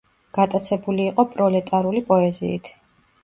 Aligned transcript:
გატაცებული 0.35 1.05
იყო 1.09 1.25
პროლეტარული 1.35 2.03
პოეზიით. 2.09 2.73